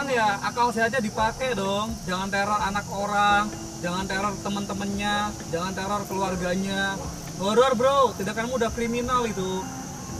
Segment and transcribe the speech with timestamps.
[0.00, 1.92] cuman ya akal sehatnya dipakai dong.
[2.08, 3.52] Jangan teror anak orang
[3.84, 6.96] jangan teror teman-temannya jangan teror keluarganya.
[7.36, 8.16] Horor bro.
[8.16, 9.60] Tindakanmu udah kriminal itu.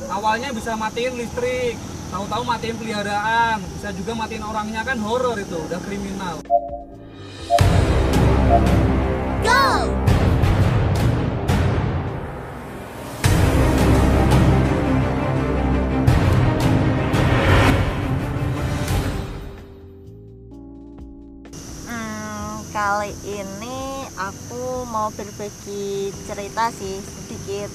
[0.05, 1.81] Awalnya bisa matiin listrik
[2.13, 4.85] tahu-tahu matiin peliharaan bisa juga matiin orangnya.
[4.85, 6.45] Kan horor itu udah kriminal
[23.01, 27.73] kali ini aku mau berbagi cerita sih sedikit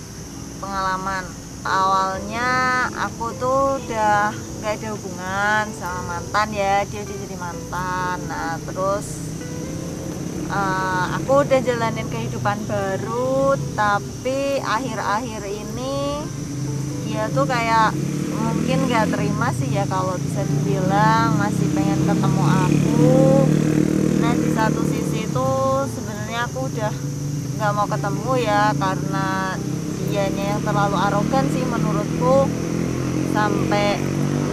[0.61, 1.25] pengalaman.
[1.65, 2.49] Awalnya
[2.93, 4.29] aku tuh udah
[4.61, 8.17] gak ada hubungan sama mantan ya, dia udah jadi mantan.
[8.29, 9.33] Nah terus
[10.45, 16.21] eh, aku udah jalanin kehidupan baru, tapi akhir-akhir ini
[17.09, 17.97] dia tuh kayak
[18.29, 23.09] mungkin gak terima sih ya kalau bisa dibilang masih pengen ketemu aku
[24.25, 25.49] nah di satu sisi itu
[25.93, 26.93] sebenarnya aku udah
[27.61, 29.53] nggak mau ketemu ya karena
[30.09, 32.49] dianya yang terlalu arogan sih menurutku.
[33.37, 34.01] Sampai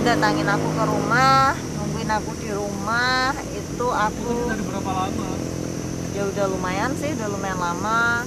[0.05, 5.31] datangin aku ke rumah nungguin aku di rumah itu itu aku dari berapa lama?
[6.13, 8.23] Ya udah lumayan sih udah lumayan lama.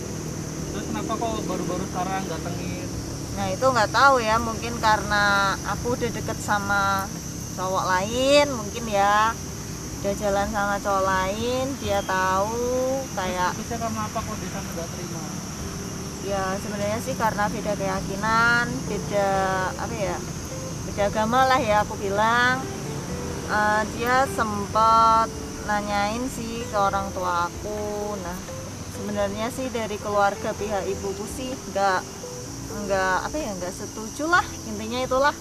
[0.73, 2.87] Terus kenapa kok baru-baru sekarang datengin?
[3.37, 7.05] Nah itu nggak tahu ya mungkin karena aku udah deket sama
[7.55, 9.31] cowok lain mungkin ya
[10.05, 14.89] udah jalan sama cowok lain dia tahu kayak bisa karena apa kok di sana nggak
[14.93, 15.25] terima?
[16.29, 19.29] Ya sebenarnya sih karena beda keyakinan beda
[19.73, 20.17] apa ya
[20.85, 22.61] beda agama lah ya aku bilang.
[23.49, 25.25] Eh, dia sempat
[25.65, 28.13] nanyain sih ke orang tua aku.
[28.21, 28.37] Nah
[28.93, 32.05] sebenarnya sih dari keluarga pihak ibuku sih nggak
[32.85, 34.45] nggak apa ya nggak setuju lah.
[34.69, 35.33] Intinya itulah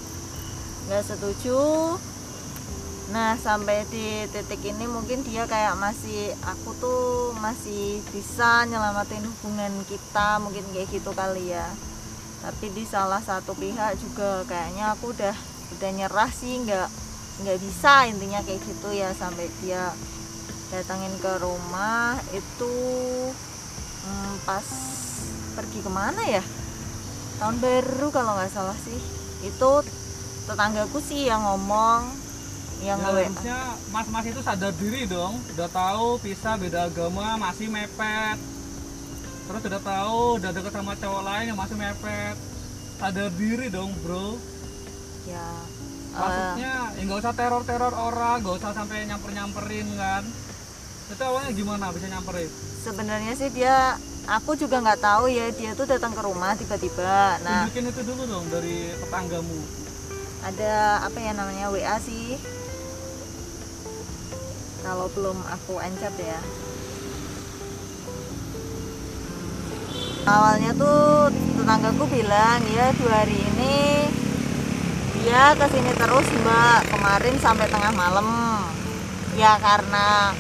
[0.89, 1.61] nggak setuju
[3.13, 9.77] nah sampai di titik ini mungkin dia kayak masih aku tuh masih bisa nyelamatin hubungan
[9.85, 11.69] kita mungkin kayak gitu kali ya.
[12.41, 15.37] Tapi di salah satu pihak juga kayaknya aku udah
[15.77, 16.89] udah nyerah sih nggak
[17.45, 19.93] nggak bisa intinya kayak gitu ya sampai dia
[20.73, 22.73] datangin ke rumah itu
[24.01, 24.65] hmm, pas
[25.61, 26.45] pergi ke mana ya?
[27.37, 29.01] Tahun baru kalau nggak salah sih.
[29.45, 29.85] Itu
[30.49, 32.24] tetanggaku sih yang ngomong
[32.85, 33.59] yang ya, harusnya
[33.89, 35.41] mas-mas itu sadar diri dong.
[35.57, 38.37] Udah tahu pisah beda agama masih mepet.
[39.49, 42.37] Terus udah tahu udah deket sama cowok lain yang masih mepet.
[43.01, 44.37] Sadar diri dong bro.
[45.25, 45.49] Ya
[46.15, 50.23] maksudnya ya nggak usah teror-teror orang nggak usah sampai nyamper-nyamperin kan?
[51.09, 52.53] Itu awalnya gimana bisa nyamperin?
[52.85, 53.97] Sebenarnya sih dia
[54.29, 57.41] aku juga nggak tahu ya dia tuh datang ke rumah tiba-tiba.
[57.41, 59.61] Nah tunjukin itu dulu dong dari tetanggamu.
[60.45, 62.37] ada apa ya namanya WA sih
[64.85, 66.41] kalau belum aku encet ya.
[70.29, 74.09] Awalnya tuh tetanggaku bilang ya dua hari ini
[75.25, 76.93] dia ke sini terus mbak.
[76.93, 78.29] Kemarin sampai tengah malam.
[79.41, 80.37] Ya karena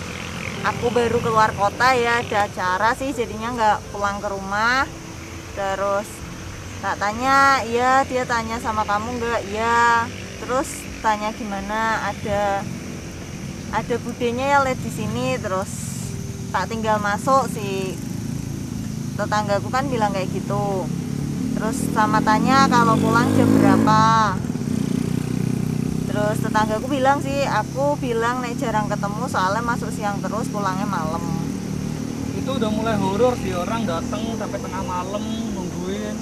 [0.68, 4.84] aku baru keluar kota ya ada acara sih jadinya nggak pulang ke rumah.
[5.56, 6.08] Terus
[6.84, 9.40] tak tanya iya dia tanya sama kamu nggak?
[9.48, 10.04] Iya
[10.44, 12.60] terus tanya gimana ada
[13.74, 15.70] ada budenya ya lihat di sini terus
[16.54, 17.98] tak tinggal masuk si
[19.18, 20.86] tetanggaku kan bilang kayak gitu.
[21.58, 24.34] Terus sama tanya kalau pulang jam berapa.
[26.06, 31.22] Terus tetanggaku bilang sih aku bilang nek jarang ketemu soalnya masuk siang terus pulangnya malam.
[32.38, 36.16] Itu udah mulai horor sih orang dateng sampai tengah malam nungguin.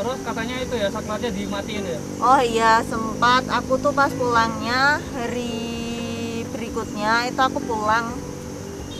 [0.00, 2.00] Terus katanya itu ya saklarnya dimatiin ya?
[2.24, 3.44] Oh iya sempat.
[3.52, 5.59] Aku tuh pas pulangnya hari
[6.80, 8.08] berikutnya itu aku pulang.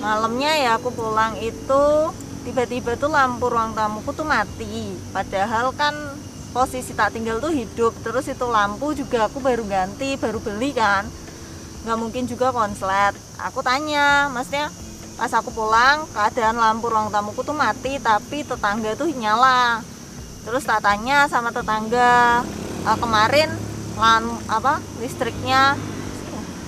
[0.04, 2.12] Malamnya ya aku pulang itu
[2.44, 4.92] tiba-tiba tuh lampu ruang tamuku tuh mati.
[5.16, 5.96] Padahal kan
[6.52, 11.08] posisi tak tinggal tuh hidup terus itu lampu juga aku baru ganti baru beli kan.
[11.88, 13.16] Nggak mungkin juga konslet.
[13.48, 14.68] Aku tanya maksudnya
[15.16, 19.80] pas aku pulang keadaan lampu ruang tamuku tuh mati tapi tetangga tuh nyala.
[20.44, 22.44] Terus tak tanya sama tetangga
[22.84, 23.48] "Eh, kemarin
[23.96, 25.80] lan apa listriknya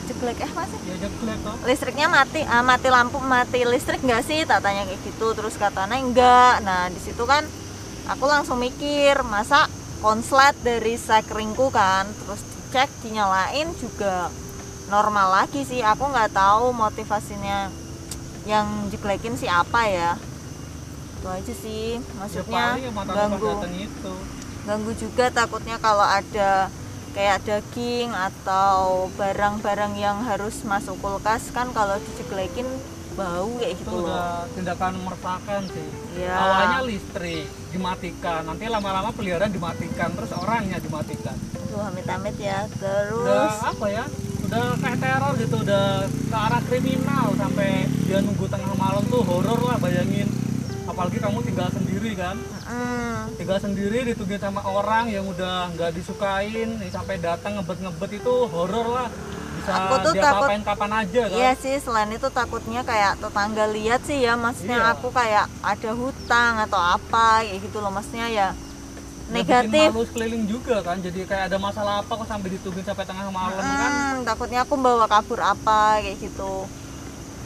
[0.09, 0.37] jeglek.
[0.43, 4.43] Eh masih diajak gelap toh listriknya mati ah, mati lampu mati listrik nggak sih?
[4.45, 5.33] Tak tanya kayak gitu.
[5.35, 6.55] Terus katanya enggak.
[6.67, 7.47] Nah di situ kan
[8.11, 9.71] aku langsung mikir masa
[10.03, 12.11] konslet dari sekringku kan?
[12.11, 14.33] Terus dicek dinyalain juga
[14.91, 15.81] normal lagi sih.
[15.81, 17.71] Aku nggak tahu motivasinya
[18.49, 20.13] yang jeglekin sih apa ya.
[21.21, 22.03] Itu aja sih.
[22.19, 24.15] Maksudnya ya yang mata ganggu itu.
[24.63, 26.71] ganggu juga takutnya kalau ada
[27.13, 32.65] kayak daging atau barang-barang yang harus masuk kulkas kan kalau dijeglekin
[33.13, 34.09] bau kayak itu gitu loh.
[34.09, 35.87] udah tindakan meresahkan sih.
[36.17, 36.33] Iya.
[36.33, 38.41] awalnya listrik dimatikan.
[38.49, 41.37] Nanti lama-lama peliharaan dimatikan terus orangnya dimatikan.
[41.37, 42.65] Aduh amit-amit ya.
[42.65, 43.55] Udah terus?
[43.61, 44.05] apa ya?
[44.49, 49.61] Udah kayak teror gitu udah ke arah kriminal sampai dia nunggu tengah malam tuh horor
[49.61, 50.29] lah bayangin
[51.03, 52.37] apalagi kamu tinggal sendiri kan?
[52.63, 58.35] Mm, tinggal sendiri ditungguin sama orang yang udah nggak disukain nih sampai datang ngebet-ngebet itu
[58.47, 59.09] horor lah.
[59.53, 61.35] Bisa Aku tuh dia takut- kapan aja kan?
[61.35, 64.93] Iya sih, selain itu takutnya kayak tetangga lihat sih ya, maksudnya Iya.
[64.95, 68.49] aku kayak ada hutang atau apa kayak gitu loh, maksudnya ya
[69.23, 69.89] Ya, negatif.
[69.89, 71.01] malu sekeliling juga kan?
[71.01, 73.91] Jadi kayak ada masalah apa kok sampai ditungguin sampai tengah malam kan?
[73.91, 76.69] Hmm, takutnya aku bawa kabur apa kayak gitu.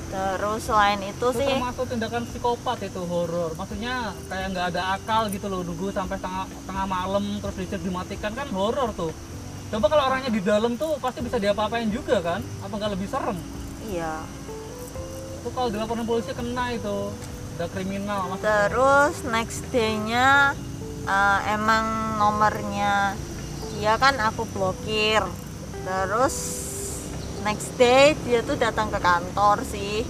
[0.06, 3.50] Terus selain itu itu sih, termasuk tindakan psikopat itu horor.
[3.58, 8.32] Maksudnya kayak nggak ada akal gitu loh nunggu sampai tengah tengah malam terus listrik dimatikan
[8.32, 9.10] kan horor tuh.
[9.66, 12.40] Coba kalau orangnya di dalam tuh pasti bisa diapa-apain juga kan?
[12.62, 13.38] Apa nggak lebih serem?
[13.86, 14.22] Iya.
[15.42, 17.14] itu kalau dilaporin polisi kena itu.
[17.56, 20.52] Udah kriminal maksudnya Terus next day-nya
[21.06, 23.14] eh, emang nomornya
[23.74, 25.22] dia kan aku blokir.
[25.86, 26.65] Terus
[27.46, 30.02] next day dia tuh datang ke kantor sih.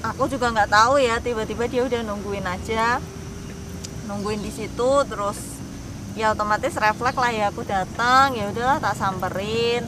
[0.00, 2.98] Aku juga nggak tahu ya, tiba-tiba dia udah nungguin aja.
[4.08, 5.60] Nungguin di situ terus
[6.16, 8.32] ya otomatis refleks lah ya aku datang.
[8.32, 9.84] Ya udahlah tak samperin.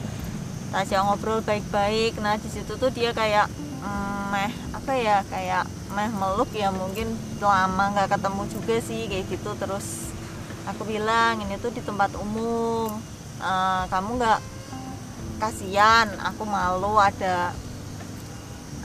[0.69, 2.21] Tak ajak ngobrol baik-baik.
[2.21, 3.49] Nah di situ tuh dia kayak
[3.81, 5.65] mm, meh apa ya kayak
[5.97, 7.09] meh meluk ya mungkin
[7.41, 9.51] lama nggak ketemu juga sih kayak gitu.
[9.57, 10.13] Terus
[10.69, 12.93] aku bilang ini tuh di tempat umum.
[13.35, 14.39] Eh, kamu nggak
[15.37, 17.51] kasihan aku malu ada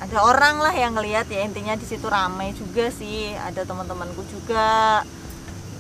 [0.01, 5.05] ada orang lah yang ngelihat ya intinya di situ ramai juga sih ada teman-temanku juga.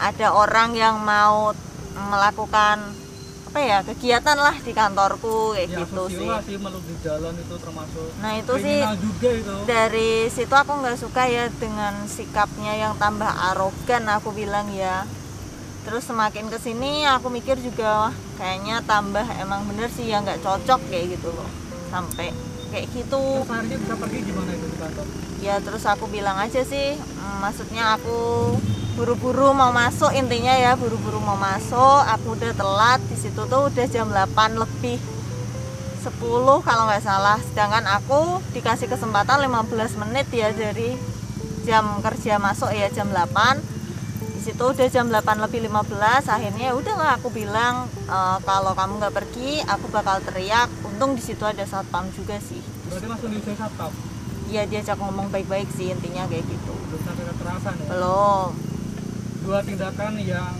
[0.00, 1.52] Ada orang yang mau
[1.92, 2.80] melakukan
[3.50, 6.28] apa ya kegiatan lah di kantorku kayak ya gitu sih.
[6.46, 9.54] sih meluk di jalan itu termasuk nah itu sih juga itu.
[9.66, 15.02] dari situ aku nggak suka ya dengan sikapnya yang tambah arogan aku bilang ya
[15.90, 20.38] terus semakin ke sini aku mikir juga wah, kayaknya tambah emang bener sih ya nggak
[20.38, 21.50] cocok kayak gitu loh.
[21.90, 22.30] Sampai
[22.70, 23.42] kayak gitu.
[23.42, 25.06] Terus akhirnya bisa pergi gimana itu di kantor
[25.40, 28.52] ya terus aku bilang aja sih mm, maksudnya aku
[28.94, 33.86] buru-buru mau masuk intinya ya buru-buru mau masuk aku udah telat di situ tuh udah
[33.88, 35.00] jam 8 lebih
[36.00, 37.36] 10 kalau nggak salah.
[37.52, 40.96] Sedangkan aku dikasih kesempatan 15 menit ya dari
[41.64, 43.60] jam kerja masuk ya jam 8
[44.40, 45.92] di situ udah jam 8 lebih 15
[46.26, 51.20] akhirnya ya udahlah aku bilang "E, kalau kamu nggak pergi aku bakal teriak untung di
[51.20, 52.56] situ ada satpam juga sih
[52.88, 53.92] berarti langsung diusir satpam
[54.48, 56.72] Iya diajak ngomong baik-baik sih intinya kayak gitu.
[56.74, 58.48] belum sampai kekerasan ya Belum.
[59.40, 60.50] dua tindakan yang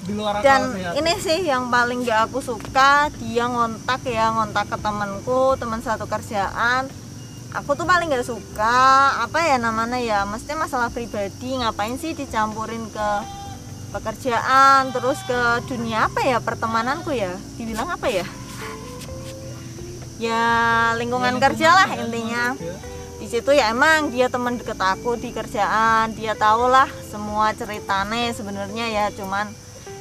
[0.00, 4.72] di luar Dan sehat ini sih yang paling gak aku suka dia ngontak ya ngontak
[4.72, 6.88] ke temanku teman satu kerjaan.
[7.54, 8.74] Aku tuh paling gak suka
[9.22, 13.08] apa ya namanya ya, mesti masalah pribadi ngapain sih dicampurin ke
[13.94, 15.38] pekerjaan terus ke
[15.70, 18.26] dunia apa ya pertemananku ya dibilang apa ya?
[20.18, 20.42] Ya
[20.98, 22.44] lingkungan Ya, kerja lah lingkungan, intinya.
[22.58, 22.74] ya.
[23.14, 28.28] di situ ya emang dia teman deket aku di kerjaan dia tahu lah semua ceritanya
[28.30, 29.48] sebenarnya ya cuman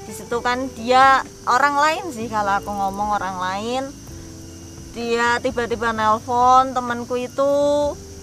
[0.04, 3.84] di situ kan dia orang lain sih kalau aku ngomong orang lain
[4.94, 7.54] dia tiba-tiba nelpon temanku itu.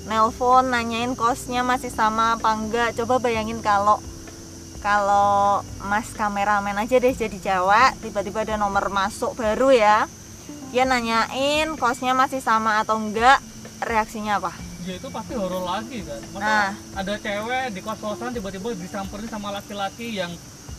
[0.07, 2.95] Nelpon nanyain kosnya masih sama apa enggak.
[2.95, 3.99] Coba bayangin kalau
[4.81, 10.07] kalau mas kameramen aja deh jadi cewek tiba-tiba ada nomor masuk baru ya.
[10.71, 13.43] Dia nanyain kosnya masih sama atau enggak
[13.83, 14.55] reaksinya apa?
[14.87, 16.23] Ya itu pasti horor lagi kan?
[16.33, 16.71] Masa Nah.
[16.97, 20.33] ada cewek di kos-kosan tiba-tiba disamperin sama laki-laki yang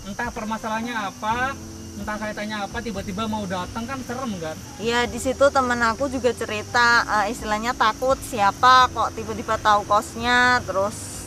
[0.07, 1.53] entah permasalahannya apa
[2.01, 4.57] entah kaitannya apa tiba-tiba mau datang kan serem kan?
[4.81, 10.65] Iya di situ temen aku juga cerita eh, istilahnya takut siapa kok tiba-tiba tahu kosnya.
[10.65, 11.21] Terus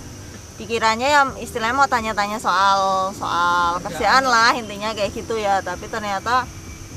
[0.59, 4.27] dikiranya ya istilahnya mau tanya-tanya soal soal kerjaan.
[4.27, 5.63] lah intinya kayak gitu ya.
[5.63, 6.43] Tapi ternyata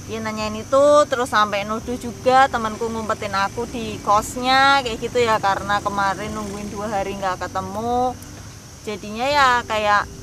[0.10, 5.38] dia nanyain itu terus sampai nuduh juga temanku ngumpetin aku di kosnya kayak gitu ya.
[5.38, 8.18] Karena kemarin nungguin dua hari nggak ketemu.
[8.90, 10.17] Jadinya ya kayak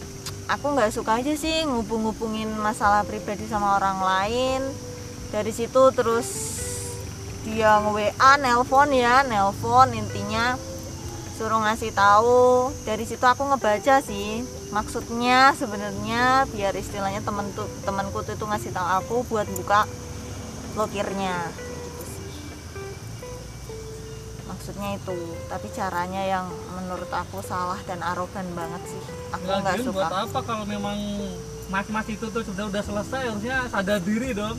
[0.49, 4.61] aku nggak suka aja sih ngubung-ngubungin masalah pribadi sama orang lain.
[5.33, 6.29] Dari situ terus
[7.45, 10.57] dia nge-WA nelpon ya nelpon intinya
[11.37, 12.71] suruh ngasih tahu.
[12.85, 18.75] Dari situ aku ngebaca sih maksudnya sebenarnya biar istilahnya temen tuh temanku tuh itu ngasih
[18.75, 19.87] tahu aku buat buka
[20.75, 21.47] blokirnya
[24.64, 25.21] maksudnya itu.
[25.52, 29.02] Tapi caranya yang menurut aku salah dan arogan banget sih.
[29.37, 29.92] Aku nggak suka.
[29.92, 30.97] buat apa kalau memang
[31.68, 34.56] mas-mas itu tuh sudah udah selesai harusnya sadar diri dong.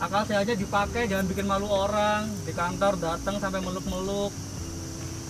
[0.00, 2.32] Akal sehatnya dipakai jangan bikin malu orang.
[2.48, 4.32] Di kantor datang sampai meluk-meluk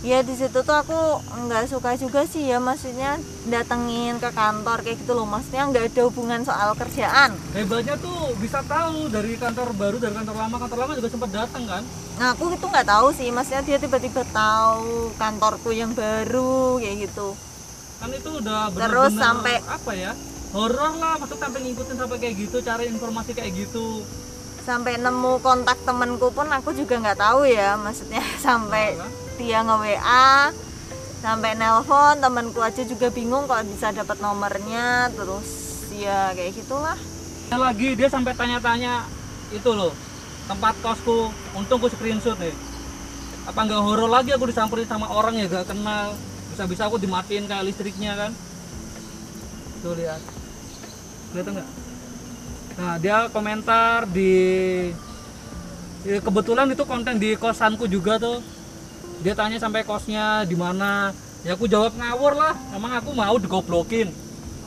[0.01, 0.99] ya di situ tuh aku
[1.41, 5.27] nggak suka juga sih ya maksudnya datengin ke kantor kayak gitu loh.
[5.27, 7.35] Maksudnya nggak ada hubungan soal kerjaan.
[7.51, 10.57] Hebatnya tuh bisa tahu dari kantor baru dari kantor lama.
[10.57, 11.83] Kantor lama juga sempat datang kan?
[12.17, 13.29] Nah aku itu nggak tahu sih.
[13.29, 17.35] Maksudnya dia tiba-tiba tahu kantorku yang baru kayak gitu.
[17.99, 20.13] Kan itu udah bener-bener Terus sampai- apa ya?
[20.49, 24.01] Horor lah maksud sampai ngikutin sampai kayak gitu cari informasi kayak gitu.
[24.63, 28.95] Sampai nemu kontak temenku pun aku juga nggak tahu ya maksudnya sampai?
[29.39, 30.51] Dia nge WA
[31.23, 35.49] sampai nelpon temanku aja juga bingung kalau bisa dapat nomornya terus
[35.95, 36.99] ya kayak gitulah.
[37.55, 39.07] Lagi dia sampai tanya-tanya
[39.55, 39.95] itu loh
[40.51, 42.53] tempat kosku untung gue screenshot nih
[43.49, 46.13] apa nggak horor lagi aku disamperin sama orang ya gak kenal.
[46.53, 48.31] Bisa-bisa aku dimatiin kayak listriknya kan.
[49.81, 50.21] Tuh lihat.
[51.33, 51.69] Kelihatan nggak?
[52.77, 54.35] Nah dia komentar di
[56.05, 58.45] ya, kebetulan itu konten di kosanku juga tuh
[59.19, 61.11] dia tanya sampai kosnya di mana.
[61.43, 62.55] Ya aku jawab ngawur lah.
[62.75, 64.11] Emang aku mau digoblokin.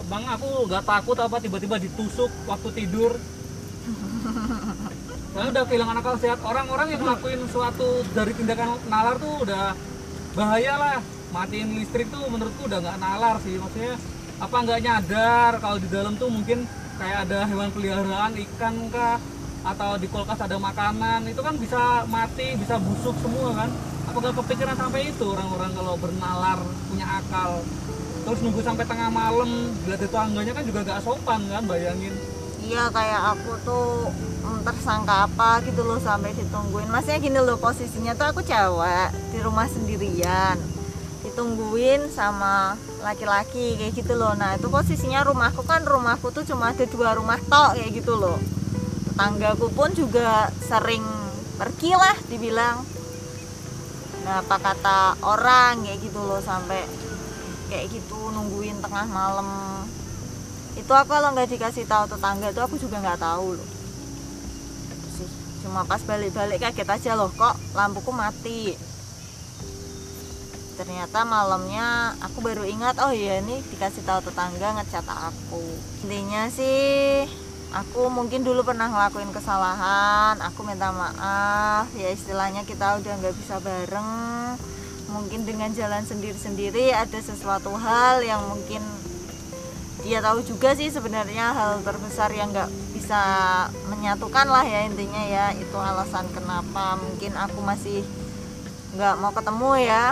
[0.04, 3.16] Emang aku nggak takut apa tiba-tiba ditusuk waktu tidur.
[5.32, 6.40] Soalnya udah kehilangan akal sehat.
[6.44, 9.72] Orang-orang yang ngelakuin suatu dari tindakan nalar tuh udah
[10.36, 11.00] bahaya lah.
[11.32, 13.56] Matiin listrik tuh menurutku udah nggak nalar sih.
[13.56, 13.96] Maksudnya
[14.44, 16.68] apa nggak nyadar kalau di dalam tuh mungkin
[17.00, 19.16] kayak ada hewan peliharaan ikan kah?
[19.64, 21.24] Atau di kulkas ada makanan.
[21.32, 23.72] Itu kan bisa mati bisa busuk semua kan
[24.08, 25.26] apa nggak kepikiran sampai itu?
[25.26, 27.62] Orang-orang kalau bernalar punya akal
[28.22, 32.14] terus nunggu sampai tengah malam bila tetangganya kan juga nggak sopan kan bayangin.
[32.62, 34.14] Iya kayak aku tuh
[34.46, 36.86] mm, tersangka apa gitu loh sampai ditungguin.
[36.94, 40.58] Maksudnya gini loh posisinya tuh aku cewek di rumah sendirian.
[41.26, 44.38] Ditungguin sama laki-laki kayak gitu loh.
[44.38, 48.38] Nah itu posisinya rumahku kan rumahku tuh cuma ada dua rumah tok kayak gitu loh.
[49.10, 51.02] Tetanggaku pun juga sering
[51.58, 52.86] pergi lah dibilang
[54.22, 56.86] nah apa kata orang kayak gitu loh sampai
[57.72, 59.48] kayak gitu nungguin tengah malam.
[60.78, 63.70] Itu aku kalau nggak dikasih tahu tetangga tuh aku juga nggak tahu loh.
[64.92, 65.30] Itu sih
[65.66, 68.76] cuma pas balik-balik kaget aja loh kok lampuku mati.
[70.76, 75.64] Ternyata malamnya aku baru ingat oh iya ini dikasih tahu tetangga ngecat aku.
[76.06, 77.26] Intinya sih
[77.72, 81.88] aku mungkin dulu pernah ngelakuin kesalahan aku minta maaf.
[81.96, 84.60] Ya istilahnya kita udah nggak bisa bareng.
[85.12, 88.80] Mungkin dengan jalan sendiri-sendiri ada sesuatu hal yang mungkin
[90.02, 93.22] dia tahu juga sih sebenarnya hal terbesar yang nggak bisa
[93.92, 95.46] menyatukan lah ya intinya ya.
[95.56, 98.04] Itu alasan kenapa mungkin aku masih
[98.96, 100.06] nggak mau ketemu ya.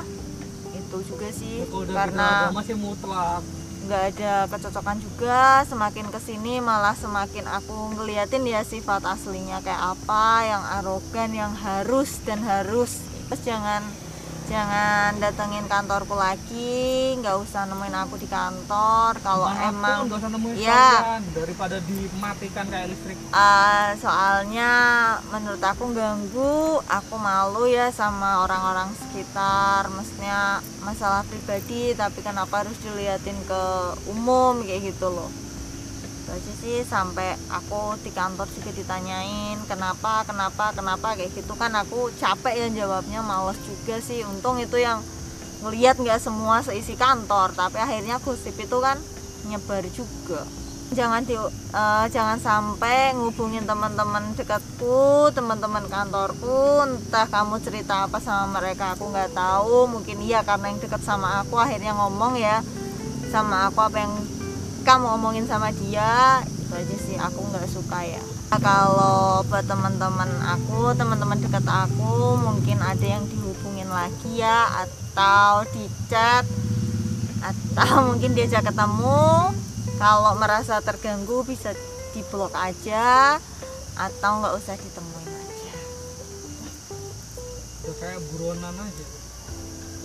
[0.76, 6.60] Itu juga sih karena beda agama sih mutlak nggak ada kecocokan juga semakin ke sini
[6.60, 13.00] malah semakin aku ngeliatin ya sifat aslinya kayak apa yang arogan yang harus dan harus.
[13.30, 13.82] Terus jangan
[14.50, 19.22] jangan datengin kantorku lagi nggak usah nemuin aku di kantor.
[19.22, 20.86] Kalau Mana pun, emang usah nemuin Ya.
[21.00, 23.18] sekalian, daripada dimatikan kayak listrik.
[23.30, 24.72] Uh, soalnya
[25.30, 29.86] menurut aku ganggu aku malu ya sama orang-orang sekitar.
[29.94, 33.64] Maksudnya masalah pribadi tapi kenapa harus diliatin ke
[34.12, 35.30] umum kayak gitu loh.
[36.30, 41.18] Aja sih sampai aku di kantor juga ditanyain kenapa kenapa kenapa?
[41.18, 44.22] Kayak gitu kan aku capek ya jawabnya males juga sih.
[44.22, 45.02] Untung itu yang
[45.66, 48.96] ngeliat nggak semua seisi kantor tapi akhirnya gosip itu kan
[49.50, 50.46] nyebar juga
[50.90, 56.86] jangan di eh, jangan sampai ngubungin teman-teman dekatku teman-teman kantorku.
[56.86, 59.86] Entah kamu cerita apa sama mereka aku nggak tahu.
[59.86, 62.66] Mungkin iya karena yang dekat sama aku akhirnya ngomong ya
[63.30, 64.14] sama aku apa yang
[64.82, 66.42] kamu omongin sama dia.
[66.48, 68.22] Itu aja sih aku nggak suka ya.
[68.50, 75.62] Nah, kalau buat teman-teman aku teman-teman dekat aku mungkin ada yang dihubungin lagi ya atau
[75.70, 76.50] di chat
[77.46, 79.54] atau mungkin diajak ketemu
[80.00, 81.76] kalau merasa terganggu bisa
[82.16, 83.36] diblok aja
[84.00, 85.74] atau nggak usah ditemuin aja.
[87.84, 89.06] Udah kayak buronan aja.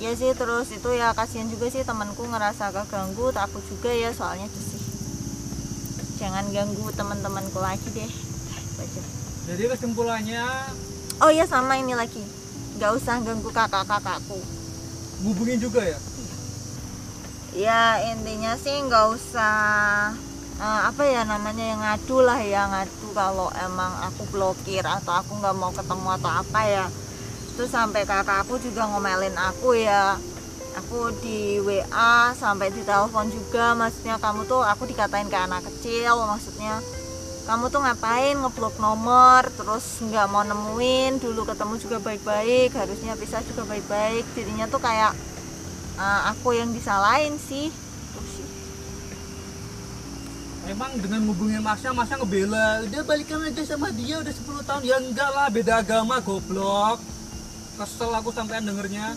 [0.03, 4.51] Ya sih terus itu ya kasihan juga sih temanku ngerasa keganggu takut juga ya soalnya
[4.51, 4.83] itu sih
[6.19, 8.11] jangan ganggu teman-temanku lagi deh.
[8.75, 9.03] Aja.
[9.47, 10.43] jadi kesimpulannya
[11.23, 12.19] oh ya sama ini lagi.
[12.75, 14.43] Nggak usah ganggu kakak-kakakku.
[15.23, 15.95] hubungin juga ya
[17.55, 20.11] ya intinya sih nggak usah
[20.59, 25.39] eh, apa ya namanya yang ngadu lah ya ngadu kalau emang aku blokir atau aku
[25.39, 26.87] nggak mau ketemu atau apa ya.
[27.55, 30.19] Terus sampai kakak aku juga ngomelin aku ya.
[30.75, 36.27] Aku di WA sampai di telepon juga maksudnya kamu tuh aku dikatain kayak anak kecil
[36.27, 36.83] maksudnya
[37.47, 43.39] kamu tuh ngapain ngeblok nomor terus nggak mau nemuin dulu ketemu juga baik-baik harusnya bisa
[43.47, 44.27] juga baik-baik.
[44.35, 45.15] Jadinya tuh kayak
[45.99, 47.71] uh, aku yang disalahin sih.
[50.65, 52.89] Emang dengan ngubungin Masnya, Masnya ngebela.
[52.89, 54.81] Dia balikan aja sama dia udah 10 tahun.
[54.81, 57.05] Ya enggak lah, beda agama goblok.
[57.77, 59.13] Kesel aku sampean dengernya.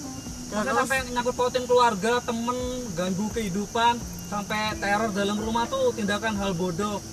[0.47, 0.63] Terus?
[0.63, 2.55] sampai nyangkut pautin keluarga, temen,
[2.95, 3.99] ganggu kehidupan
[4.31, 7.03] Sampai teror dalam rumah tuh tindakan hal bodoh.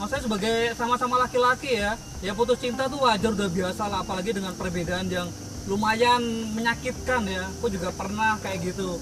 [0.00, 4.52] Maksudnya sebagai sama-sama laki-laki ya Ya putus cinta tuh wajar udah biasa lah Apalagi dengan
[4.52, 5.24] perbedaan yang
[5.66, 6.22] lumayan
[6.54, 7.44] menyakitkan ya.
[7.58, 8.98] Aku juga pernah kayak gitu.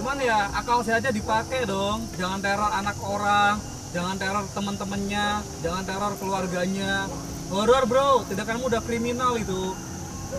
[0.00, 2.08] Cuman ya akal sehatnya dipakai dong.
[2.16, 3.56] Jangan teror anak orang
[3.96, 7.08] Jangan teror teman-temannya Jangan teror keluarganya.
[7.48, 9.72] Horor bro, tindakanmu udah kriminal itu.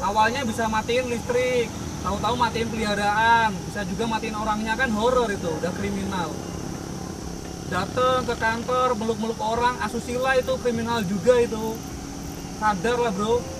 [0.03, 1.71] Awalnya bisa matiin listrik
[2.03, 6.29] Tahu-tahu matiin peliharaan Bisa juga matiin orangnya kan horor itu Udah kriminal.
[7.67, 11.75] Dateng ke kantor meluk-meluk orang asusila itu kriminal juga itu.
[12.63, 13.56] Sadar lah bro